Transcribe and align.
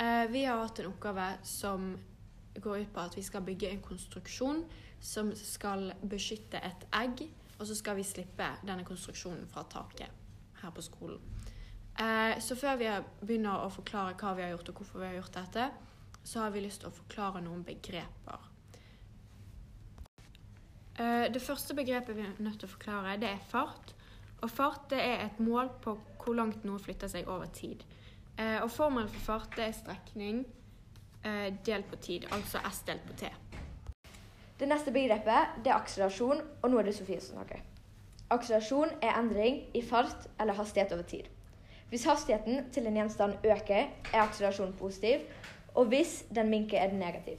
Eh, 0.00 0.30
vi 0.30 0.44
har 0.44 0.56
hatt 0.56 0.78
en 0.78 0.86
oppgave 0.86 1.32
som 1.42 1.98
går 2.54 2.78
ut 2.78 2.94
på 2.94 3.00
at 3.00 3.16
vi 3.18 3.22
skal 3.22 3.44
bygge 3.44 3.68
en 3.68 3.82
konstruksjon 3.84 4.62
som 5.00 5.28
skal 5.36 5.90
beskytte 6.02 6.56
et 6.64 6.86
egg, 6.96 7.26
og 7.58 7.66
så 7.68 7.76
skal 7.76 7.98
vi 7.98 8.06
slippe 8.08 8.46
denne 8.64 8.86
konstruksjonen 8.88 9.44
fra 9.52 9.66
taket 9.68 10.08
her 10.62 10.72
på 10.72 10.84
skolen. 10.84 11.20
Eh, 12.00 12.38
så 12.40 12.56
før 12.56 12.80
vi 12.80 12.88
begynner 13.20 13.66
å 13.66 13.68
forklare 13.72 14.16
hva 14.16 14.32
vi 14.38 14.46
har 14.46 14.54
gjort 14.54 14.72
og 14.72 14.80
hvorfor 14.80 15.02
vi 15.02 15.10
har 15.10 15.18
gjort 15.18 15.36
dette, 15.36 15.68
så 16.24 16.46
har 16.46 16.56
vi 16.56 16.64
lyst 16.64 16.80
til 16.80 16.88
å 16.88 16.96
forklare 16.96 17.44
noen 17.44 17.60
begreper. 17.66 18.48
Eh, 20.96 21.28
det 21.32 21.44
første 21.44 21.76
begrepet 21.76 22.16
vi 22.16 22.24
er 22.24 22.40
nødt 22.40 22.60
til 22.62 22.70
å 22.70 22.74
forklare, 22.78 23.18
det 23.20 23.34
er 23.34 23.48
fart. 23.52 23.92
Og 24.40 24.48
fart 24.48 24.88
det 24.88 25.04
er 25.04 25.26
et 25.26 25.40
mål 25.44 25.68
på 25.84 25.98
hvor 26.22 26.40
langt 26.40 26.64
noe 26.64 26.80
flytter 26.80 27.12
seg 27.12 27.28
over 27.28 27.52
tid. 27.52 27.84
Eh, 28.40 28.58
og 28.64 28.70
formelen 28.72 29.10
for 29.12 29.20
fart 29.34 29.60
er 29.60 29.76
strekning 29.76 30.46
delt 31.66 31.84
på 31.90 31.98
tid, 32.00 32.22
altså 32.32 32.62
S 32.64 32.78
delt 32.88 33.02
på 33.04 33.12
T. 33.20 33.28
Det 34.56 34.68
neste 34.68 34.88
begrepet 34.88 35.58
det 35.60 35.68
er 35.68 35.76
akselerasjon, 35.76 36.40
og 36.62 36.72
nå 36.72 36.78
er 36.80 36.88
det 36.88 36.94
Sofie 36.96 37.20
som 37.20 37.36
snakker. 37.36 37.60
Akselerasjon 38.32 38.94
er 39.04 39.18
endring 39.18 39.58
i 39.76 39.82
fart 39.84 40.24
eller 40.40 40.56
hastighet 40.56 40.94
over 40.96 41.04
tid. 41.10 41.28
Hvis 41.90 42.04
hastigheten 42.06 42.70
til 42.72 42.86
en 42.86 42.96
gjenstand 42.96 43.44
øker, 43.44 43.88
er 44.14 44.20
akselerasjonen 44.22 44.72
positiv, 44.78 45.24
og 45.74 45.90
hvis 45.90 46.24
den 46.34 46.50
minker, 46.50 46.78
er 46.78 46.88
den 46.88 46.98
negativ. 46.98 47.38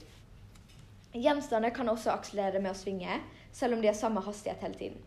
Gjenstander 1.14 1.70
kan 1.70 1.88
også 1.88 2.10
akselerere 2.12 2.60
med 2.60 2.74
å 2.74 2.76
svinge, 2.76 3.20
selv 3.52 3.76
om 3.76 3.82
de 3.82 3.88
har 3.88 3.96
samme 3.96 4.20
hastighet 4.20 4.60
hele 4.60 4.78
tiden. 4.78 4.98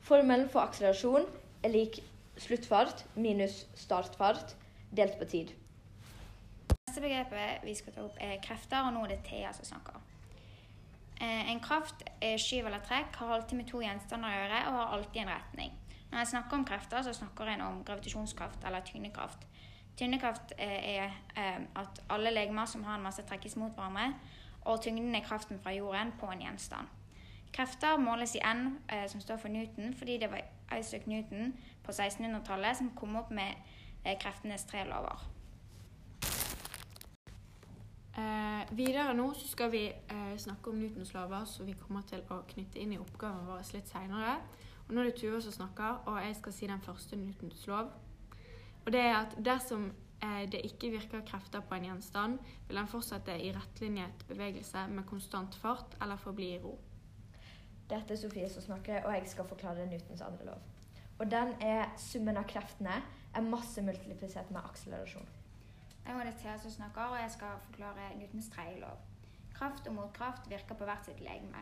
Formelen 0.00 0.48
for 0.50 0.66
akselerasjon 0.66 1.26
er 1.62 1.74
lik 1.74 2.00
sluttfart 2.38 3.04
minus 3.14 3.66
startfart 3.74 4.56
delt 4.90 5.18
på 5.18 5.24
tid. 5.24 5.52
Neste 6.88 7.00
begrepet 7.00 7.64
vi 7.64 7.74
skal 7.74 7.92
ta 7.94 8.04
opp, 8.06 8.16
er 8.20 8.40
krefter, 8.44 8.86
og 8.86 8.94
nå 8.94 9.04
er 9.04 9.14
det 9.14 9.24
Thea 9.26 9.52
som 9.52 9.66
snakker. 9.68 10.00
Eh, 11.20 11.50
en 11.52 11.60
kraft, 11.60 12.04
skyv 12.22 12.66
eller 12.66 12.82
trekk, 12.86 13.16
har 13.16 13.34
alltid 13.34 13.58
med 13.58 13.68
to 13.68 13.82
gjenstander 13.82 14.30
å 14.30 14.38
gjøre 14.38 14.58
og 14.68 14.76
har 14.78 14.92
alltid 14.96 15.22
en 15.22 15.32
retning. 15.32 15.72
Når 16.10 16.18
jeg 16.18 16.30
snakker 16.32 16.56
om 16.56 16.64
krefter, 16.64 17.02
så 17.02 17.12
snakker 17.12 17.50
jeg 17.50 17.62
om 17.62 17.80
gravitasjonskraft 17.84 18.64
eller 18.64 18.86
tyngdekraft. 18.86 19.46
Tyngdekraft 19.98 20.54
eh, 20.58 20.78
er 20.94 21.16
eh, 21.36 21.58
at 21.76 22.02
alle 22.08 22.32
legemer 22.32 22.70
som 22.70 22.84
har 22.86 22.96
en 22.96 23.04
masse, 23.04 23.22
trekkes 23.26 23.58
mot 23.60 23.74
hverandre, 23.74 24.14
og 24.62 24.80
tyngden 24.82 25.14
er 25.14 25.26
kraften 25.26 25.58
fra 25.62 25.74
jorden 25.74 26.12
på 26.20 26.30
en 26.32 26.44
gjenstand. 26.46 26.86
Krefter 27.52 27.96
måles 27.96 28.34
i 28.36 28.40
N, 28.44 28.78
som 29.08 29.20
står 29.20 29.38
for 29.40 29.48
Newton, 29.48 29.94
fordi 29.96 30.18
det 30.20 30.28
var 30.30 30.42
Isaac 30.78 31.06
Newton 31.06 31.54
på 31.82 31.92
1600-tallet 31.92 32.76
som 32.76 32.90
kom 32.96 33.16
opp 33.16 33.30
med 33.30 33.56
kreftenes 34.16 34.64
tre 34.68 34.84
lover. 34.88 35.26
Eh, 38.18 38.62
videre 38.74 39.12
nå 39.14 39.28
så 39.36 39.46
skal 39.46 39.70
vi 39.70 39.84
eh, 39.86 40.34
snakke 40.36 40.70
om 40.70 40.78
Newtons 40.80 41.12
lover, 41.14 41.44
som 41.46 41.66
vi 41.68 41.76
kommer 41.78 42.02
til 42.08 42.24
å 42.34 42.40
knytte 42.50 42.80
inn 42.82 42.96
i 42.96 42.98
oppgaven 42.98 43.46
vår 43.46 43.62
litt 43.76 43.90
seinere. 43.92 44.38
Nå 44.88 45.02
er 45.02 45.10
det 45.10 45.18
Tuva 45.20 45.38
som 45.44 45.54
snakker, 45.54 46.00
og 46.08 46.18
jeg 46.24 46.34
skal 46.40 46.54
si 46.56 46.68
den 46.70 46.82
første 46.82 47.18
Newtons 47.20 47.66
lov. 47.68 47.92
Og 48.86 48.92
det 48.94 49.02
er 49.04 49.14
at 49.20 49.36
dersom 49.44 49.90
eh, 50.24 50.48
det 50.50 50.64
ikke 50.66 50.90
virker 50.96 51.22
krefter 51.28 51.62
på 51.62 51.76
en 51.76 51.86
gjenstand, 51.90 52.38
vil 52.66 52.80
den 52.80 52.90
fortsette 52.90 53.36
i 53.38 53.52
rettlinjet 53.54 54.24
bevegelse 54.30 54.88
med 54.90 55.06
konstant 55.06 55.54
fart 55.60 55.94
eller 56.02 56.18
forbli 56.18 56.54
i 56.56 56.62
ro. 56.64 56.74
Dette 57.88 58.16
er 58.16 58.20
Sofie 58.20 58.48
som 58.50 58.64
snakker, 58.64 59.04
og 59.04 59.14
jeg 59.14 59.30
skal 59.30 59.46
forklare 59.48 59.86
Newtons 59.86 60.24
andre 60.24 60.50
lov. 60.50 60.66
Og 61.18 61.30
den 61.30 61.54
er 61.62 61.92
summen 61.98 62.36
av 62.38 62.48
kreftene 62.50 62.98
er 63.34 63.40
masse 63.40 63.82
multiplisert 63.82 64.50
med 64.50 64.60
akselerasjon. 64.64 65.28
Jeg 66.06 66.26
er 66.26 66.32
Thea 66.40 66.58
som 66.58 66.70
snakker, 66.70 67.02
og 67.02 67.20
jeg 67.20 67.30
skal 67.30 67.58
forklare 67.64 68.16
Newtons 68.16 68.48
tredje 68.48 68.80
lov. 68.80 68.98
Kraft 69.54 69.86
og 69.86 69.94
motkraft 69.94 70.50
virker 70.50 70.74
på 70.74 70.84
hvert 70.84 71.04
sitt 71.04 71.20
legeme. 71.20 71.60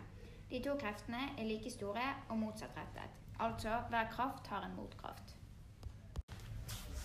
De 0.50 0.60
to 0.62 0.76
kreftene 0.78 1.22
er 1.38 1.44
like 1.44 1.70
store 1.70 2.04
og 2.28 2.38
motsattrettet. 2.38 3.16
Altså 3.40 3.80
hver 3.88 4.10
kraft 4.10 4.46
har 4.46 4.62
en 4.64 4.76
motkraft. 4.76 5.36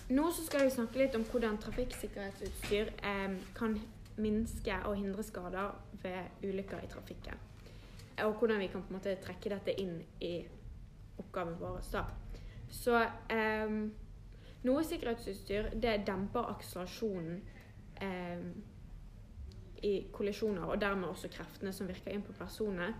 Nå 0.08 0.30
skal 0.32 0.64
vi 0.64 0.70
snakke 0.70 0.98
litt 0.98 1.14
om 1.18 1.24
hvordan 1.24 1.58
trafikksikkerhetsutstyr 1.58 2.92
eh, 3.02 3.34
kan 3.56 3.78
minske 4.16 4.76
og 4.84 4.96
hindre 4.96 5.22
skader 5.22 5.74
ved 6.02 6.44
ulykker 6.44 6.84
i 6.84 6.90
trafikken. 6.90 7.38
Og 8.22 8.32
hvordan 8.38 8.60
vi 8.60 8.66
kan 8.66 8.82
på 8.82 8.92
en 8.92 8.98
måte 8.98 9.16
trekke 9.24 9.50
dette 9.50 9.74
inn 9.80 10.02
i 10.20 10.34
oppgaven 11.18 11.58
vår. 11.60 11.80
Så 12.70 12.98
eh, 13.30 13.76
noe 14.62 14.84
sikkerhetsutstyr 14.84 15.72
det 15.82 15.96
demper 16.06 16.50
akselerasjonen 16.54 17.40
eh, 18.02 18.44
i 19.82 19.94
kollisjoner, 20.12 20.62
og 20.62 20.80
dermed 20.80 21.08
også 21.08 21.28
kreftene 21.32 21.72
som 21.74 21.88
virker 21.90 22.14
inn 22.14 22.22
på 22.22 22.34
personene. 22.38 22.92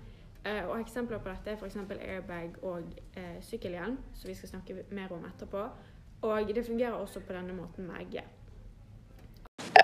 Eh, 0.45 0.65
og 0.67 0.81
Eksempler 0.81 1.23
på 1.23 1.31
dette 1.31 1.53
er 1.53 1.61
f.eks. 1.61 1.77
airbag 1.95 2.57
og 2.67 2.83
eh, 3.15 3.39
sykkelhjelm, 3.41 3.99
som 4.15 4.31
vi 4.31 4.35
skal 4.35 4.57
snakke 4.57 4.83
mer 4.91 5.13
om 5.15 5.25
etterpå. 5.29 5.67
Og 6.23 6.55
det 6.55 6.67
fungerer 6.67 6.93
også 6.99 7.21
på 7.21 7.33
denne 7.33 7.55
måten 7.55 7.87
med 7.87 8.01
egget. 8.01 8.25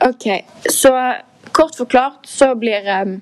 Ok, 0.03 0.27
så 0.71 0.93
kort 1.53 1.77
forklart 1.77 2.27
så 2.27 2.55
blir 2.55 2.87
um, 3.03 3.21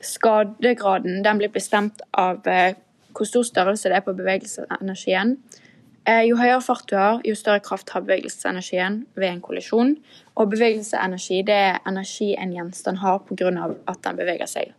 skadegraden 0.00 1.24
den 1.24 1.38
blir 1.38 1.50
bestemt 1.54 2.02
av 2.12 2.42
uh, 2.46 2.74
hvor 3.14 3.26
stor 3.26 3.42
størrelse 3.42 3.88
det 3.88 3.96
er 3.96 4.06
på 4.06 4.14
bevegelssenergien. 4.18 5.36
Uh, 6.08 6.22
jo 6.24 6.38
høyere 6.40 6.62
fart 6.64 6.86
du 6.88 6.96
har, 6.96 7.20
jo 7.24 7.34
større 7.36 7.60
kraft 7.60 7.90
har 7.92 8.00
bevegelsesenergien 8.06 9.02
ved 9.14 9.28
en 9.28 9.44
kollisjon. 9.44 9.96
Og 10.40 10.50
bevegelseenergi 10.54 11.42
det 11.44 11.56
er 11.68 11.80
energi 11.86 12.32
en 12.32 12.54
gjenstand 12.54 13.02
har 13.04 13.18
pga. 13.28 13.74
at 13.86 14.04
den 14.04 14.16
beveger 14.16 14.46
seg. 14.46 14.72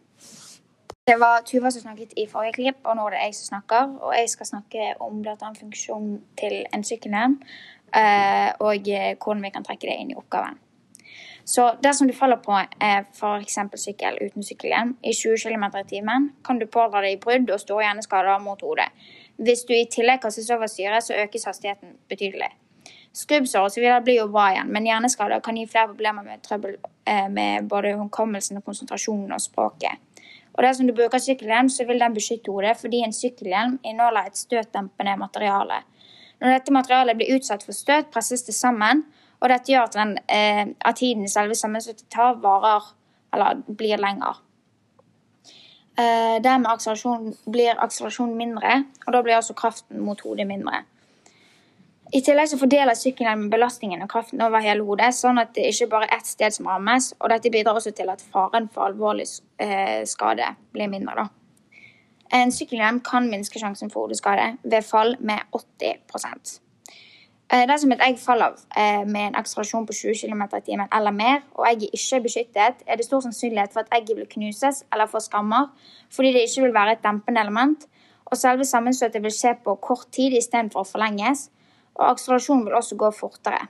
Det 1.09 1.19
var 1.19 1.41
Tuva 1.41 1.72
som 1.72 1.81
snakket 1.81 2.12
i 2.22 2.28
forrige 2.29 2.53
klipp, 2.53 2.81
og 2.85 2.97
nå 2.97 3.07
er 3.07 3.16
det 3.16 3.22
jeg 3.23 3.35
som 3.35 3.47
snakker. 3.47 3.94
Og 4.06 4.12
jeg 4.13 4.29
skal 4.29 4.45
snakke 4.45 4.90
om 5.01 5.22
bl.a. 5.23 5.51
funksjon 5.59 6.09
til 6.38 6.66
en 6.73 6.84
sykkelhjelm, 6.85 7.40
eh, 7.97 8.50
og 8.59 8.90
eh, 8.94 9.16
hvordan 9.17 9.41
vi 9.41 9.50
kan 9.56 9.66
trekke 9.66 9.88
det 9.88 9.96
inn 10.03 10.11
i 10.13 10.17
oppgaven. 10.19 10.59
Så 11.50 11.66
dersom 11.81 12.07
du 12.07 12.13
faller 12.13 12.38
på 12.46 12.53
eh, 12.53 13.00
f.eks. 13.09 13.57
sykkel 13.81 14.19
uten 14.22 14.46
sykkelhjelm 14.46 14.91
i 15.01 15.16
20 15.17 15.41
km 15.47 15.66
i 15.79 15.88
timen, 15.96 16.29
kan 16.46 16.61
du 16.61 16.67
pådra 16.69 17.01
deg 17.01 17.17
brudd 17.23 17.50
og 17.50 17.63
store 17.63 17.88
hjerneskader 17.88 18.38
mot 18.46 18.61
hodet. 18.61 18.91
Hvis 19.40 19.64
du 19.68 19.74
i 19.76 19.86
tillegg 19.92 20.22
kastes 20.24 20.50
over 20.52 20.68
styret, 20.68 21.06
så 21.06 21.16
økes 21.16 21.48
hastigheten 21.48 21.96
betydelig. 22.12 22.50
Skrubbsår 23.16 23.66
osv. 23.66 23.86
blir 24.04 24.20
jo 24.20 24.28
bra 24.32 24.50
igjen, 24.54 24.70
men 24.74 24.86
hjerneskader 24.86 25.42
kan 25.44 25.58
gi 25.58 25.66
flere 25.68 25.90
problemer 25.90 26.26
med 26.26 26.44
trøbbel 26.46 26.76
med 27.34 27.70
både 27.72 27.96
hukommelsen, 27.98 28.62
konsentrasjonen 28.62 29.32
og 29.34 29.42
språket. 29.42 29.98
Og 30.54 30.64
dersom 30.64 30.90
du 30.90 30.94
bruker 30.94 31.22
sykkelhjelm, 31.24 31.70
så 31.72 31.86
vil 31.88 32.02
den 32.04 32.14
beskytte 32.14 32.52
hodet, 32.52 32.76
fordi 32.78 33.00
en 33.06 33.16
sykkelhjelm 33.16 33.80
inneholder 33.84 34.28
et 34.28 34.38
støtdempende 34.38 35.16
materiale. 35.18 35.82
Når 36.40 36.54
dette 36.56 36.76
materialet 36.76 37.18
blir 37.20 37.38
utsatt 37.38 37.64
for 37.64 37.76
støt, 37.76 38.12
presses 38.14 38.44
det 38.48 38.56
sammen, 38.56 39.06
og 39.40 39.50
dette 39.54 39.72
gjør 39.72 39.88
at, 39.88 39.96
den, 39.96 40.18
eh, 40.28 40.66
at 40.86 41.00
tiden 41.00 41.28
selve 41.32 41.56
sammenstøtet 41.56 42.10
tar, 42.12 42.38
varer 42.44 42.92
eller 43.34 43.64
blir 43.68 44.02
lengre. 44.04 44.36
Eh, 46.00 46.38
dermed 46.44 46.70
akselerasjon, 46.72 47.34
blir 47.52 47.76
akselerasjonen 47.84 48.38
mindre, 48.38 48.84
og 49.08 49.14
da 49.14 49.22
blir 49.26 49.36
også 49.40 49.56
kraften 49.58 50.00
mot 50.06 50.22
hodet 50.24 50.48
mindre. 50.48 50.84
I 52.14 52.22
tillegg 52.26 52.50
så 52.50 52.58
fordeler 52.58 52.98
sykkelhjelmen 52.98 53.52
belastningen 53.52 54.02
og 54.02 54.09
kraften 54.09 54.42
over 54.42 54.64
hele 54.64 54.86
hodet, 54.86 55.12
sånn 55.14 55.42
at 55.42 55.52
det 55.58 55.68
ikke 55.70 55.90
bare 55.92 56.08
er 56.08 56.16
ett 56.18 56.30
sted 56.30 56.56
som 56.56 56.70
rammes. 56.72 57.12
og 57.20 57.30
Dette 57.30 57.52
bidrar 57.54 57.78
også 57.78 57.92
til 57.98 58.09
at 58.09 58.24
faren 58.34 58.70
for 58.74 58.88
alvorlig 58.88 59.28
eh, 59.62 60.06
skade 60.09 60.48
blir 60.74 60.90
mindre. 60.90 61.26
Da. 61.26 61.28
En 62.40 62.54
sykkelhjelm 62.54 63.04
kan 63.06 63.30
minske 63.30 63.59
sjansen 63.62 63.92
for 63.94 64.08
hodeskade 64.08 64.56
ved 64.64 64.86
fall 64.86 65.16
med 65.20 65.46
80 65.54 65.86
eh, 65.92 66.00
Dersom 67.50 67.92
et 67.96 68.02
egg 68.06 68.20
faller 68.22 68.54
eh, 68.78 69.06
med 69.10 69.32
en 69.32 69.38
akselerasjon 69.40 69.88
på 69.90 69.94
20 69.98 70.20
km 70.22 70.44
i 70.54 70.66
timen 70.68 70.92
eller 70.94 71.16
mer, 71.16 71.40
og 71.58 71.66
egget 71.66 71.96
ikke 71.98 72.20
er 72.20 72.26
beskyttet, 72.26 72.84
er 72.85 73.00
det 73.00 73.06
stor 73.08 73.23
sannsynlighet 73.26 73.73
for 73.73 73.82
at 73.82 73.96
egget 73.97 74.20
vil 74.20 74.28
knuses 74.29 74.84
eller 74.94 75.09
få 75.09 75.22
skammer, 75.26 75.72
fordi 76.14 76.35
det 76.35 76.44
ikke 76.46 76.68
vil 76.68 76.76
være 76.78 76.91
et 76.97 77.03
dempende 77.03 77.41
element, 77.41 77.88
og 78.26 78.38
selve 78.38 78.66
sammenstøtet 78.70 79.23
vil 79.23 79.34
skje 79.34 79.56
på 79.66 79.79
kort 79.82 80.12
tid 80.14 80.38
istedenfor 80.38 80.85
å 80.85 80.91
forlenges 80.91 81.47
og 82.00 82.14
akselerasjonen 82.14 82.64
vil 82.68 82.78
også 82.79 82.96
gå 83.00 83.12
fortere. 83.16 83.68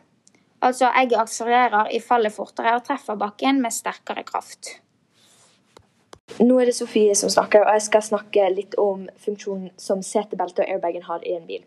Altså 0.61 0.91
egget 1.01 1.21
akselererer 1.21 1.89
i 1.95 2.01
fallet 2.03 2.35
fortere 2.35 2.75
og 2.77 2.85
treffer 2.85 3.17
bakken 3.17 3.61
med 3.63 3.73
sterkere 3.73 4.25
kraft. 4.27 4.75
Nå 6.39 6.59
er 6.61 6.69
det 6.69 6.75
Sofie 6.77 7.15
som 7.17 7.31
snakker, 7.31 7.63
og 7.65 7.73
jeg 7.73 7.87
skal 7.87 8.05
snakke 8.05 8.49
litt 8.53 8.75
om 8.77 9.07
funksjonen 9.23 9.71
som 9.81 10.03
setebeltet 10.05 10.65
og 10.65 10.75
airbagen 10.75 11.07
har 11.07 11.25
i 11.25 11.33
en 11.39 11.47
bil. 11.47 11.63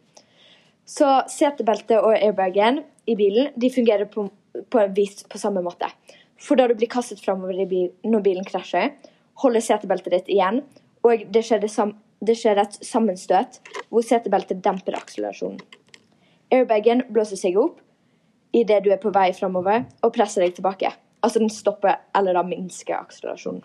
Så 0.88 1.08
setebeltet 1.30 1.98
og 2.00 2.14
airbagen 2.16 2.82
i 3.06 3.16
bilen 3.18 3.52
de 3.58 3.70
fungerer 3.70 4.08
på, 4.10 4.26
på 4.70 4.82
en 4.82 4.94
vis 4.96 5.22
på 5.30 5.40
samme 5.40 5.62
måte. 5.64 5.88
For 6.42 6.58
da 6.58 6.66
du 6.68 6.74
blir 6.74 6.90
kastet 6.90 7.22
framover 7.22 7.66
bil, 7.70 7.92
når 8.04 8.24
bilen 8.24 8.46
krasjer, 8.46 8.90
holder 9.42 9.62
setebeltet 9.64 10.14
ditt 10.14 10.32
igjen, 10.34 10.62
og 11.06 11.22
det 11.34 11.44
skjer, 11.46 11.62
det, 11.62 11.70
sam, 11.70 11.94
det 12.22 12.36
skjer 12.38 12.60
et 12.62 12.76
sammenstøt 12.86 13.60
hvor 13.88 14.04
setebeltet 14.06 14.62
demper 14.64 14.98
akselerasjonen. 14.98 15.62
Airbagen 16.52 17.06
blåser 17.10 17.38
seg 17.40 17.56
opp 17.58 17.80
idet 18.52 18.82
du 18.84 18.90
er 18.92 19.00
på 19.00 19.12
vei 19.14 19.30
framover, 19.32 19.86
og 20.04 20.12
presser 20.12 20.44
deg 20.44 20.58
tilbake. 20.58 20.90
Altså 21.24 21.40
den 21.40 21.52
stopper 21.52 22.02
eller 22.16 22.36
da 22.36 22.42
minsker 22.44 22.98
akselerasjonen. 22.98 23.62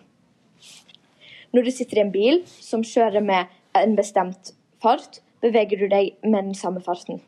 Når 1.52 1.64
du 1.64 1.70
sitter 1.72 1.98
i 1.98 2.04
en 2.04 2.12
bil 2.12 2.42
som 2.48 2.84
kjører 2.84 3.24
med 3.24 3.52
en 3.76 3.94
bestemt 3.96 4.52
fart, 4.82 5.20
beveger 5.42 5.80
du 5.80 5.88
deg 5.88 6.16
med 6.24 6.50
den 6.50 6.54
samme 6.54 6.80
farten. 6.84 7.20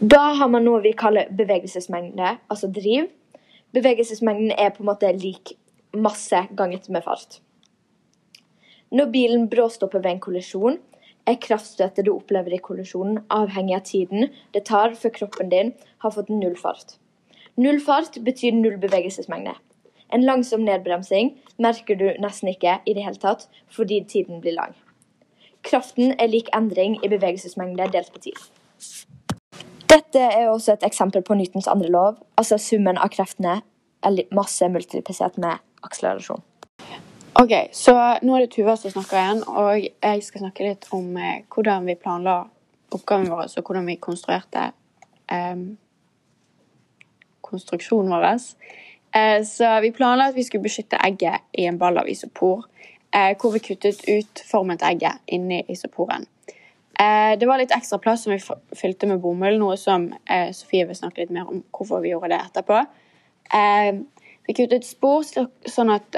Da 0.00 0.34
har 0.38 0.48
man 0.50 0.66
noe 0.66 0.82
vi 0.84 0.92
kaller 0.92 1.30
bevegelsesmengde, 1.30 2.36
altså 2.50 2.68
driv. 2.68 3.06
Bevegelsesmengden 3.74 4.52
er 4.58 4.74
på 4.74 4.82
en 4.82 4.90
måte 4.90 5.12
lik 5.16 5.54
masse 5.94 6.40
ganget 6.58 6.88
med 6.88 7.04
fart. 7.06 7.40
Når 8.94 9.10
bilen 9.10 9.48
bråstopper 9.50 10.02
ved 10.02 10.16
en 10.16 10.20
kollisjon, 10.20 10.78
er 11.26 11.40
kraftstøtet 11.40 12.04
du 12.04 12.12
opplever 12.12 12.52
i 12.52 12.60
kollisjonen 12.62 13.22
avhengig 13.32 13.78
av 13.78 13.86
tiden 13.88 14.28
det 14.52 14.66
tar 14.68 14.92
før 14.98 15.14
kroppen 15.18 15.48
din 15.50 15.72
har 16.04 16.12
fått 16.12 16.28
null 16.28 16.56
fart. 16.60 16.98
Null 17.56 17.80
fart 17.80 18.18
betyr 18.26 18.52
null 18.52 18.76
bevegelsesmengde. 18.82 19.54
En 20.12 20.26
langsom 20.26 20.66
nedbremsing 20.66 21.32
merker 21.56 21.96
du 21.96 22.08
nesten 22.20 22.52
ikke 22.52 22.80
i 22.84 22.94
det 22.94 23.06
hele 23.06 23.20
tatt 23.22 23.48
fordi 23.72 24.02
tiden 24.10 24.42
blir 24.44 24.58
lang. 24.58 24.74
Kraften 25.64 26.14
er 26.20 26.28
lik 26.28 26.50
endring 26.56 26.98
i 27.04 27.08
bevegelsesmengde 27.08 27.88
delt 27.92 28.12
på 28.12 28.20
tid. 28.26 28.40
Dette 29.88 30.20
er 30.20 30.48
også 30.50 30.74
et 30.74 30.84
eksempel 30.86 31.22
på 31.22 31.36
Newtons 31.38 31.68
andre 31.70 31.88
lov, 31.92 32.18
altså 32.36 32.58
summen 32.58 32.98
av 32.98 33.12
kreftene 33.14 33.60
er 34.04 34.34
masse 34.34 34.68
multiplisert 34.68 35.38
med 35.40 35.62
akselerasjon. 35.86 36.42
Ok, 37.40 37.52
så 37.74 37.94
nå 38.22 38.36
er 38.36 38.44
det 38.44 38.52
Tuva 38.54 38.76
som 38.78 38.92
snakker 38.92 39.18
igjen, 39.18 39.40
og 39.48 39.86
jeg 39.86 40.20
skal 40.22 40.44
snakke 40.44 40.68
litt 40.68 40.84
om 40.94 41.16
eh, 41.18 41.40
hvordan 41.50 41.88
vi 41.88 41.96
planla 41.98 42.36
oppgaven 42.94 43.30
vår, 43.32 43.48
og 43.48 43.70
hvordan 43.70 43.88
vi 43.90 43.96
konstruerte 44.02 44.68
eh, 45.32 45.64
konstruksjonen 47.48 48.14
vår. 48.14 48.28
Eh, 49.18 49.40
så 49.50 49.72
vi 49.82 49.90
planla 49.96 50.30
at 50.30 50.38
vi 50.38 50.46
skulle 50.46 50.66
beskytte 50.68 51.00
egget 51.02 51.42
i 51.58 51.66
en 51.70 51.80
ball 51.80 51.98
av 51.98 52.10
isopor, 52.10 52.68
hvor 53.14 53.52
vi 53.54 53.60
kuttet 53.62 54.00
ut 54.10 54.40
formet 54.48 54.82
egget 54.82 55.20
inni 55.30 55.60
isoporen. 55.70 56.24
Eh, 56.98 57.38
det 57.38 57.46
var 57.46 57.58
litt 57.58 57.74
ekstra 57.74 57.98
plass 57.98 58.22
som 58.22 58.32
vi 58.32 58.40
fylte 58.76 59.08
med 59.10 59.20
bomull, 59.22 59.56
noe 59.58 59.76
som 59.80 60.06
eh, 60.30 60.50
Sofie 60.54 60.86
vil 60.86 60.98
snakke 60.98 61.24
litt 61.24 61.32
mer 61.34 61.48
om 61.50 61.62
hvorfor 61.74 62.02
vi 62.04 62.12
gjorde 62.12 62.30
det 62.30 62.38
etterpå. 62.38 62.82
Eh, 63.58 63.90
vi 64.46 64.54
kuttet 64.54 64.86
spor 64.86 65.24
sånn 65.24 65.90
at 65.90 66.16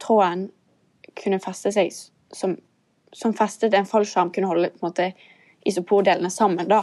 tråden 0.00 0.46
kunne 1.16 1.38
feste 1.44 1.70
seg 1.74 1.92
som, 2.32 2.54
som 3.12 3.34
festet 3.36 3.76
en 3.76 3.88
fallskjerm, 3.88 4.32
kunne 4.32 4.48
holde 4.48 4.70
måte 4.80 5.10
isopordelene 5.68 6.30
sammen, 6.32 6.70
da. 6.70 6.82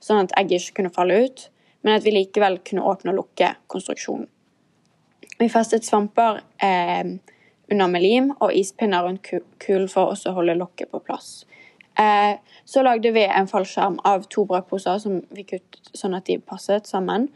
Sånn 0.00 0.24
at 0.24 0.32
egget 0.40 0.64
ikke 0.64 0.78
kunne 0.80 0.94
falle 0.94 1.18
ut, 1.26 1.44
men 1.84 1.98
at 1.98 2.06
vi 2.06 2.14
likevel 2.14 2.56
kunne 2.64 2.86
åpne 2.88 3.12
og 3.12 3.20
lukke 3.20 3.52
konstruksjonen. 3.70 4.30
Vi 5.40 5.48
festet 5.52 5.84
svamper 5.84 6.40
eh, 6.64 7.04
under 7.70 7.88
med 7.88 8.02
lim 8.02 8.32
og 8.38 8.54
ispinner 8.54 9.06
rundt 9.06 9.30
kulen 9.62 9.88
for 9.88 10.14
å 10.14 10.34
holde 10.34 10.58
lokket 10.58 10.90
på 10.90 11.02
plass. 11.06 11.44
Eh, 12.00 12.38
så 12.64 12.82
lagde 12.82 13.10
vi 13.12 13.24
en 13.24 13.48
fallskjerm 13.48 13.98
av 14.04 14.24
to 14.30 14.44
brødposer 14.48 14.98
som 15.02 15.20
vi 15.34 15.44
kuttet 15.44 15.90
sånn 15.96 16.14
at 16.16 16.28
de 16.30 16.38
passet 16.38 16.86
sammen. 16.88 17.28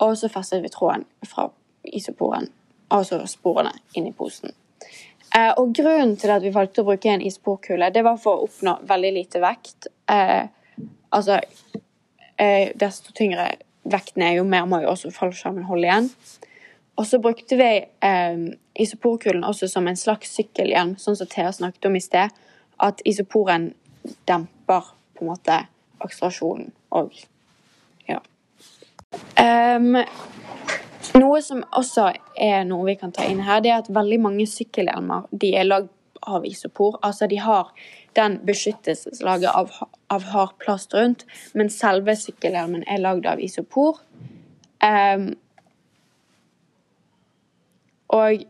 Og 0.00 0.16
så 0.18 0.30
festet 0.32 0.64
vi 0.64 0.72
tråden 0.72 1.06
fra 1.26 1.48
isoporen, 1.84 2.48
altså 2.92 3.20
sporene, 3.28 3.72
inn 3.96 4.08
i 4.08 4.14
posen. 4.16 4.52
Eh, 5.36 5.52
og 5.56 5.74
grunnen 5.76 6.16
til 6.18 6.32
at 6.34 6.44
vi 6.44 6.52
valgte 6.54 6.82
å 6.82 6.88
bruke 6.88 7.12
en 7.12 7.24
isporkule, 7.24 7.90
det 7.94 8.04
var 8.04 8.18
for 8.20 8.40
å 8.40 8.48
oppnå 8.48 8.80
veldig 8.88 9.12
lite 9.16 9.42
vekt. 9.44 9.92
Eh, 10.10 10.46
altså 11.10 11.40
Desto 12.40 13.12
tyngre 13.12 13.50
vekten 13.84 14.22
er, 14.24 14.38
jo 14.38 14.46
mer 14.48 14.64
må 14.64 14.78
jo 14.80 14.88
også 14.94 15.10
fallskjermen 15.12 15.66
holde 15.68 15.84
igjen. 15.84 16.06
Og 16.96 17.04
så 17.04 17.18
brukte 17.20 17.58
vi 17.60 17.68
isoporkulen 18.80 19.44
også 19.46 19.68
som 19.70 19.88
en 19.88 19.98
slags 19.98 20.32
sykkelhjelm, 20.36 20.96
sånn 20.98 21.18
som 21.18 21.28
Thea 21.30 21.52
snakket 21.52 21.88
om 21.90 21.98
i 21.98 22.02
sted. 22.04 22.34
At 22.80 23.02
isoporen 23.08 23.72
demper 24.28 24.92
på 25.14 25.24
en 25.24 25.32
måte 25.32 25.58
akselerasjonen 26.00 26.70
og 26.96 27.12
ja. 28.08 28.20
Um, 29.36 30.00
noe 31.18 31.40
som 31.44 31.62
også 31.76 32.10
er 32.40 32.64
noe 32.68 32.86
vi 32.88 32.96
kan 33.00 33.12
ta 33.12 33.26
inn 33.28 33.42
her, 33.44 33.60
det 33.60 33.72
er 33.72 33.82
at 33.82 33.90
veldig 33.92 34.20
mange 34.24 34.46
sykkelhjelmer 34.48 35.28
de 35.30 35.54
er 35.58 35.68
lagd 35.68 35.90
av 36.20 36.44
isopor. 36.46 36.98
Altså 37.02 37.28
de 37.30 37.40
har 37.40 37.72
den 38.16 38.38
beskyttelseslaget 38.46 39.50
av, 39.52 39.70
av 40.12 40.26
hard 40.32 40.56
plast 40.62 40.94
rundt, 40.94 41.26
men 41.54 41.70
selve 41.72 42.16
sykkelhjelmen 42.18 42.84
er 42.88 43.02
lagd 43.02 43.28
av 43.30 43.42
isopor. 43.42 44.00
Um, 44.80 45.32
og 48.10 48.44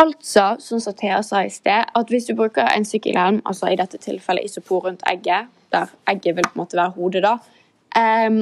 Altså, 0.00 0.56
som 0.58 0.80
Thea 0.96 1.22
sa 1.22 1.42
i 1.44 1.50
sted, 1.52 1.84
at 1.94 2.08
hvis 2.08 2.26
du 2.30 2.34
bruker 2.36 2.68
en 2.72 2.86
sykkelhjelm, 2.88 3.42
altså 3.44 3.68
i 3.68 3.76
dette 3.76 4.00
tilfellet 4.00 4.48
isopor 4.48 4.86
rundt 4.86 5.04
egget, 5.10 5.50
der 5.72 5.92
egget 6.08 6.36
vil 6.36 6.46
på 6.46 6.54
en 6.54 6.62
måte 6.62 6.78
være 6.78 6.94
hodet, 6.96 7.24
da, 7.26 7.34
um, 8.00 8.38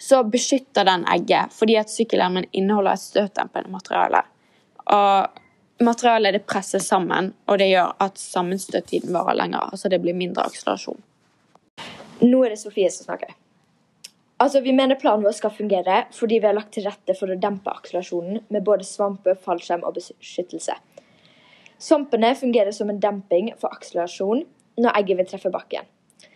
så 0.00 0.22
beskytter 0.24 0.84
den 0.88 1.04
egget 1.12 1.52
fordi 1.52 1.76
at 1.76 1.92
sykkelhjelmen 1.92 2.48
inneholder 2.52 2.96
et 2.96 3.04
støtdempende 3.04 3.72
materiale. 3.72 4.22
Og 4.92 5.84
materialet 5.84 6.36
det 6.36 6.46
presser 6.48 6.82
sammen, 6.84 7.32
og 7.46 7.58
det 7.60 7.70
gjør 7.72 7.96
at 8.00 8.18
sammenstøttiden 8.20 9.12
varer 9.14 9.38
lenger. 9.40 9.70
Altså 9.72 9.88
det 9.88 10.00
blir 10.02 10.16
mindre 10.16 10.44
akselerasjon. 10.48 11.00
Nå 12.20 12.44
er 12.44 12.52
det 12.52 12.60
Sofie 12.60 12.90
som 12.92 13.08
snakker. 13.08 13.39
Altså, 14.40 14.60
Vi 14.60 14.72
mener 14.72 14.96
planen 14.96 15.24
vår 15.24 15.34
skal 15.36 15.52
fungere 15.52 16.04
fordi 16.16 16.38
vi 16.40 16.48
har 16.48 16.56
lagt 16.56 16.72
til 16.72 16.86
rette 16.88 17.12
for 17.18 17.28
å 17.28 17.36
dempe 17.36 17.72
akselerasjonen 17.76 18.46
med 18.48 18.64
både 18.64 18.86
svampe, 18.88 19.34
fallskjerm 19.36 19.82
og 19.84 19.98
beskyttelse. 19.98 20.76
Svampene 21.80 22.32
fungerer 22.36 22.72
som 22.72 22.88
en 22.88 23.00
demping 23.00 23.50
for 23.60 23.72
akselerasjon 23.76 24.46
når 24.80 24.96
egget 24.96 25.18
vil 25.18 25.28
treffe 25.28 25.52
bakken. 25.52 25.84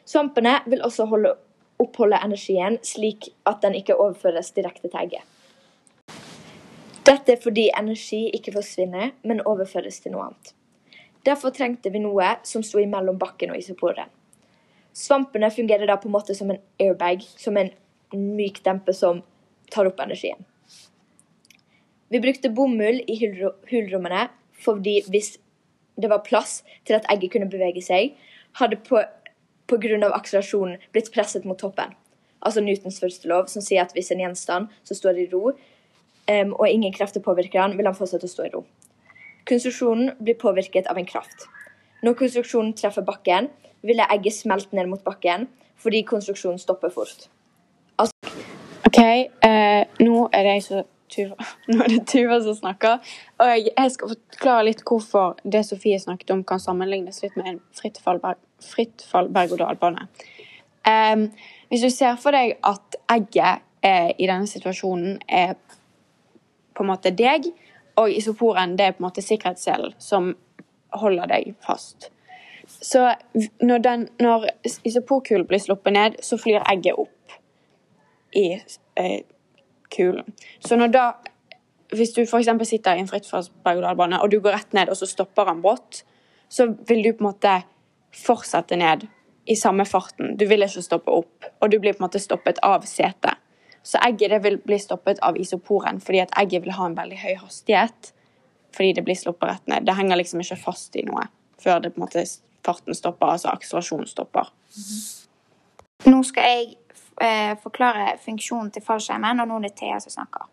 Svampene 0.05 0.59
vil 0.67 0.85
også 0.85 1.07
holde, 1.09 1.33
oppholde 1.81 2.21
energien 2.25 2.77
slik 2.85 3.31
at 3.49 3.63
den 3.65 3.77
ikke 3.79 3.97
overføres 3.97 4.53
direkte 4.57 4.91
til 4.91 5.01
egget. 5.01 5.25
Dette 7.05 7.33
er 7.33 7.41
fordi 7.41 7.71
energi 7.77 8.27
ikke 8.37 8.53
forsvinner, 8.53 9.13
men 9.25 9.41
overføres 9.45 10.01
til 10.01 10.13
noe 10.13 10.27
annet. 10.29 10.53
Derfor 11.25 11.53
trengte 11.57 11.93
vi 11.93 12.01
noe 12.05 12.35
som 12.45 12.65
sto 12.65 12.81
imellom 12.81 13.17
bakken 13.21 13.53
og 13.53 13.61
isoporen. 13.61 14.13
Svampene 14.93 15.51
fungerer 15.51 15.89
da 15.89 15.97
på 16.01 16.09
en 16.09 16.15
måte 16.15 16.37
som 16.37 16.53
en 16.53 16.61
airbag, 16.81 17.25
som 17.37 17.57
en 17.61 17.73
myk 18.19 18.63
dempe 18.65 18.95
som 18.97 19.23
tar 19.73 19.89
opp 19.89 20.01
energien. 20.01 20.45
Vi 22.13 22.21
brukte 22.21 22.53
bomull 22.53 23.01
i 23.11 23.17
hulrommene 23.71 24.29
fordi 24.65 25.01
hvis 25.11 25.35
det 26.01 26.11
var 26.11 26.25
plass 26.27 26.63
til 26.87 26.97
at 26.99 27.07
egget 27.11 27.33
kunne 27.35 27.51
bevege 27.51 27.83
seg, 27.83 28.15
hadde 28.59 28.79
på 28.87 29.03
pga. 29.67 30.11
akselerasjonen 30.13 30.79
blitt 30.93 31.13
presset 31.15 31.45
mot 31.45 31.59
toppen. 31.59 31.95
Altså 32.43 32.61
Newtons 32.61 33.01
første 33.01 33.29
lov, 33.29 33.49
som 33.49 33.63
sier 33.63 33.83
at 33.83 33.93
hvis 33.97 34.11
en 34.13 34.21
gjenstand 34.21 34.69
så 34.85 34.95
står 34.95 35.19
i 35.19 35.29
ro, 35.33 35.53
um, 35.53 36.55
og 36.55 36.69
ingen 36.69 36.93
krefter 36.93 37.21
påvirker 37.21 37.63
den, 37.63 37.77
vil 37.79 37.87
han 37.87 37.97
fortsette 37.97 38.29
å 38.29 38.33
stå 38.33 38.47
i 38.47 38.53
ro. 38.53 38.65
Konstruksjonen 39.49 40.15
blir 40.21 40.37
påvirket 40.41 40.87
av 40.91 40.99
en 40.99 41.09
kraft. 41.09 41.47
Når 42.05 42.19
konstruksjonen 42.21 42.75
treffer 42.77 43.05
bakken, 43.05 43.49
ville 43.85 44.07
egget 44.13 44.37
smelte 44.37 44.77
ned 44.77 44.91
mot 44.93 45.05
bakken 45.05 45.49
fordi 45.81 46.05
konstruksjonen 46.09 46.61
stopper 46.61 46.93
fort. 46.93 47.29
OK, 48.95 49.31
eh, 49.41 49.87
nå 49.99 50.29
er 50.33 50.45
det 50.47 50.59
så 50.63 50.85
Tuva. 51.15 51.37
Nå 51.69 51.83
er 51.83 51.91
det 51.91 52.05
Tuva 52.11 52.39
som 52.43 52.55
snakker. 52.55 53.01
Og 53.43 53.51
jeg 53.67 53.91
skal 53.91 54.13
forklare 54.15 54.67
litt 54.69 54.83
hvorfor 54.87 55.35
det 55.43 55.65
Sofie 55.67 55.99
snakket 56.01 56.31
om, 56.31 56.45
kan 56.47 56.63
sammenlignes 56.63 57.21
litt 57.23 57.35
med 57.39 57.49
en 57.51 57.59
fritt 57.75 57.99
fall, 57.99 58.21
berg-og-dal-bane. 59.35 60.07
Um, 60.87 61.27
hvis 61.71 61.85
du 61.85 61.91
ser 61.91 62.17
for 62.21 62.37
deg 62.37 62.57
at 62.67 62.99
egget 63.11 63.65
eh, 63.83 64.11
i 64.15 64.29
denne 64.31 64.47
situasjonen 64.47 65.19
er 65.29 65.55
på 66.75 66.85
en 66.85 66.91
måte 66.91 67.15
deg, 67.15 67.51
og 67.99 68.11
isoporen 68.11 68.77
det 68.79 68.89
er 68.89 68.97
på 68.97 69.03
en 69.03 69.09
måte 69.09 69.25
sikkerhetsselen 69.25 69.95
som 70.03 70.33
holder 70.95 71.31
deg 71.31 71.55
fast. 71.67 72.11
Så 72.67 73.11
når, 73.63 73.85
den, 73.85 74.07
når 74.23 74.49
isoporkulen 74.87 75.47
blir 75.51 75.63
sluppet 75.63 75.95
ned, 75.95 76.23
så 76.23 76.39
flyr 76.41 76.63
egget 76.71 76.99
opp 76.99 77.15
i 78.35 78.49
eh, 79.01 79.21
kulen. 79.97 80.35
Så 80.61 80.77
når 80.77 80.93
da 80.95 81.13
Hvis 81.95 82.15
du 82.17 82.23
f.eks. 82.25 82.49
sitter 82.67 82.97
i 82.97 83.03
en 83.05 83.07
frittfallsberg-og-dal-bane, 83.07 84.19
og 84.19 84.31
du 84.31 84.41
går 84.43 84.57
rett 84.57 84.73
ned, 84.75 84.89
og 84.91 84.97
så 84.97 85.07
stopper 85.07 85.47
han 85.47 85.61
brått, 85.63 86.01
så 86.49 86.67
vil 86.89 87.05
du 87.05 87.13
på 87.13 87.23
en 87.23 87.29
måte 87.29 87.53
fortsette 88.11 88.75
ned 88.77 89.05
i 89.47 89.55
samme 89.55 89.85
farten. 89.87 90.33
Du 90.37 90.47
vil 90.49 90.65
ikke 90.65 90.83
stoppe 90.83 91.13
opp, 91.13 91.47
og 91.61 91.71
du 91.71 91.79
blir 91.79 91.95
på 91.95 92.03
en 92.03 92.07
måte 92.09 92.19
stoppet 92.19 92.59
av 92.67 92.83
setet. 92.89 93.39
Så 93.85 94.01
egget 94.03 94.33
det 94.33 94.41
vil 94.43 94.59
bli 94.65 94.79
stoppet 94.81 95.21
av 95.23 95.37
isoporen, 95.39 96.01
fordi 96.01 96.25
at 96.25 96.35
egget 96.41 96.65
vil 96.65 96.75
ha 96.75 96.89
en 96.89 96.97
veldig 96.97 97.21
høy 97.21 97.35
hastighet. 97.45 98.11
Fordi 98.75 98.93
det 98.97 99.05
blir 99.05 99.21
sluppet 99.21 99.51
rett 99.53 99.67
ned. 99.71 99.87
Det 99.87 99.95
henger 99.95 100.19
liksom 100.19 100.41
ikke 100.41 100.63
fast 100.65 100.97
i 100.97 101.05
noe 101.07 101.29
før 101.63 101.85
det 101.85 101.95
på 101.95 102.01
en 102.01 102.07
måte 102.09 102.25
farten 102.65 102.97
stopper, 102.97 103.37
altså 103.37 103.53
akselerasjonen 103.53 104.09
stopper. 104.09 104.51
Nå 106.09 106.23
skal 106.27 106.49
jeg 106.51 106.73
forklare 107.63 108.17
funksjonen 108.25 108.73
til 108.75 108.83
fallskjermen, 108.83 109.41
og 109.41 109.49
nå 109.49 109.61
er 109.61 109.69
det 109.69 109.77
Thea 109.79 110.01
som 110.03 110.13
snakker. 110.13 110.49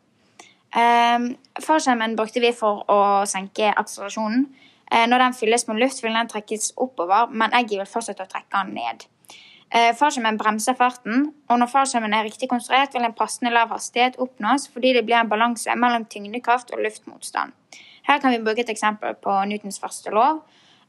Um, 0.72 1.26
Fallskjermen 1.60 2.14
brukte 2.16 2.40
vi 2.40 2.54
for 2.56 2.86
å 2.88 3.00
senke 3.28 3.74
akselerasjonen. 3.76 4.46
Eh, 4.92 5.08
når 5.08 5.18
den 5.24 5.34
fylles 5.34 5.68
med 5.68 5.80
luft, 5.80 6.04
vil 6.04 6.16
den 6.16 6.28
trekkes 6.28 6.74
oppover, 6.78 7.28
men 7.32 7.54
egget 7.56 7.80
vil 7.80 7.88
fortsette 7.88 8.24
å 8.26 8.32
trekke 8.32 8.52
den 8.58 8.74
ned. 8.76 9.06
Eh, 9.72 9.94
fallskjermen 9.96 10.40
bremser 10.40 10.76
farten, 10.76 11.30
og 11.48 11.60
når 11.60 11.72
fallskjermen 11.72 12.16
er 12.16 12.26
riktig 12.28 12.50
konstruert, 12.52 12.92
vil 12.94 13.08
en 13.08 13.16
passende 13.16 13.54
lav 13.56 13.72
hastighet 13.72 14.20
oppnås 14.20 14.68
fordi 14.74 14.92
det 14.98 15.06
blir 15.08 15.22
en 15.22 15.32
balanse 15.32 15.76
mellom 15.80 16.04
tyngdekraft 16.12 16.74
og 16.76 16.84
luftmotstand. 16.84 17.56
Her 18.04 18.20
kan 18.20 18.36
vi 18.36 18.42
bruke 18.44 18.66
et 18.66 18.74
eksempel 18.74 19.16
på 19.16 19.38
Newtons 19.48 19.80
første 19.80 20.12
lov. 20.12 20.42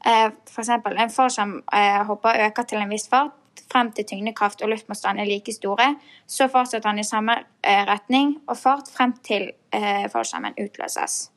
Eh, 0.05 0.29
for 0.51 0.65
eksempel, 0.65 0.99
en 0.99 1.15
fallskjermhopper 1.15 2.43
øker 2.49 2.67
til 2.67 2.83
en 2.83 2.91
viss 2.91 3.07
fart 3.07 3.31
frem 3.71 3.91
til 3.95 4.05
tyngdekraft 4.05 4.61
og 4.61 4.71
luftmotstand 4.73 5.19
er 5.19 5.29
like 5.29 5.53
store. 5.53 5.95
Så 6.27 6.47
fortsetter 6.51 6.89
han 6.89 6.99
i 6.99 7.07
samme 7.07 7.39
eh, 7.63 7.83
retning 7.89 8.37
og 8.47 8.57
fart 8.57 8.91
frem 8.93 9.15
til 9.25 9.49
eh, 9.73 10.05
fallskjermen 10.11 10.57
utløses. 10.61 11.29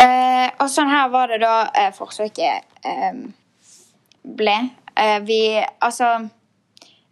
Eh, 0.00 0.48
og 0.58 0.66
sånn 0.70 0.90
her 0.90 1.10
var 1.12 1.30
det 1.30 1.40
da 1.44 1.54
eh, 1.78 1.90
forsøket 1.94 2.86
eh, 2.86 3.24
ble. 4.22 4.56
Eh, 4.94 5.18
vi 5.26 5.40
Altså 5.80 6.08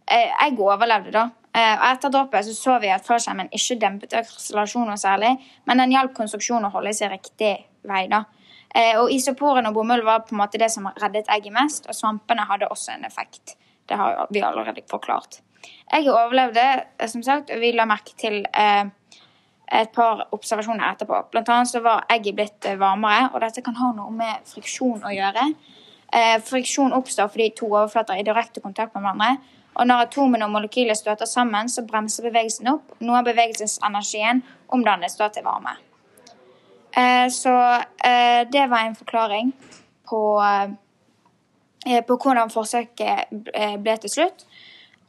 eh, 0.07 0.31
Jeg 0.31 0.59
overlevde, 0.59 1.13
da. 1.15 1.29
Og 1.59 1.85
etter 1.89 2.13
droppet 2.13 2.47
så, 2.47 2.53
så 2.55 2.75
vi 2.79 2.91
at 2.93 3.07
fallskjermen 3.07 3.49
ikke 3.57 3.79
dempet 3.81 4.13
akselerasjonen 4.15 4.99
særlig, 5.01 5.33
men 5.67 5.81
den 5.81 5.91
hjalp 5.91 6.13
konstruksjonen 6.15 6.69
å 6.69 6.71
holde 6.71 6.93
seg 6.95 7.11
riktig 7.11 7.57
vei. 7.89 8.05
da. 8.07 8.21
Eh, 8.75 8.95
og 9.01 9.11
isoporen 9.13 9.67
og 9.69 9.75
bomull 9.75 10.05
var 10.05 10.27
på 10.27 10.35
en 10.37 10.43
måte 10.43 10.61
det 10.61 10.71
som 10.73 10.89
reddet 11.01 11.31
egget 11.33 11.55
mest, 11.55 11.89
og 11.89 11.97
svampene 11.97 12.47
hadde 12.49 12.69
også 12.69 12.95
en 12.95 13.07
effekt. 13.09 13.57
Det 13.89 13.97
har 13.97 14.27
vi 14.31 14.43
allerede 14.45 14.85
forklart. 14.91 15.41
Egget 15.95 16.13
overlevde, 16.13 16.67
eh, 16.99 17.09
som 17.09 17.23
sagt, 17.23 17.51
og 17.51 17.61
vi 17.61 17.73
la 17.73 17.89
merke 17.89 18.15
til 18.21 18.45
eh, 18.53 18.85
et 19.73 19.93
par 19.93 20.29
observasjoner 20.33 20.85
etterpå. 20.93 21.23
Blant 21.33 21.49
annet 21.49 21.73
så 21.73 21.81
var 21.85 22.07
egget 22.13 22.37
blitt 22.37 22.69
varmere, 22.79 23.31
og 23.35 23.41
dette 23.41 23.65
kan 23.65 23.77
ha 23.77 23.93
noe 23.97 24.13
med 24.13 24.47
friksjon 24.49 25.05
å 25.05 25.13
gjøre. 25.13 25.51
Friksjon 26.41 26.95
oppstår 26.97 27.29
fordi 27.29 27.51
to 27.53 27.67
overflater 27.67 28.17
er 28.17 28.23
i 28.23 28.25
direkte 28.25 28.63
kontakt 28.65 28.95
med 28.95 29.05
hverandre. 29.05 29.59
Og 29.77 29.87
når 29.87 30.07
atomene 30.07 30.47
og 30.47 30.55
molekyler 30.55 30.97
støter 30.97 31.29
sammen, 31.29 31.69
så 31.69 31.85
bremser 31.85 32.25
bevegelsen 32.31 32.73
opp. 32.73 32.97
Noe 33.05 33.21
av 33.21 33.29
bevegelsesenergien 33.29 34.41
omdannes 34.73 35.21
da 35.21 35.29
til 35.29 35.45
varme. 35.45 35.77
Eh, 36.93 37.29
så 37.31 37.55
eh, 38.05 38.49
det 38.53 38.67
var 38.71 38.79
en 38.79 38.97
forklaring 38.97 39.53
på, 40.09 40.21
eh, 41.87 42.05
på 42.05 42.17
hvordan 42.17 42.51
forsøket 42.51 43.33
ble 43.83 43.97
til 44.05 44.11
slutt. 44.11 44.47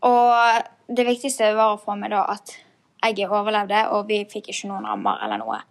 Og 0.07 0.63
det 0.87 1.05
viktigste 1.07 1.53
var 1.55 1.75
å 1.75 1.81
få 1.81 1.95
med 1.99 2.11
da 2.15 2.25
at 2.35 2.55
egget 3.05 3.31
overlevde, 3.31 3.85
og 3.95 4.07
vi 4.07 4.23
fikk 4.27 4.51
ikke 4.51 4.71
noen 4.71 4.87
rammer 4.87 5.23
eller 5.23 5.41
noe. 5.41 5.61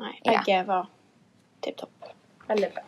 Nei, 0.00 0.14
Ja. 0.24 0.62
var 0.64 0.88
tipp 1.62 1.76
topp. 1.76 2.12
Veldig 2.48 2.72
bra. 2.74 2.82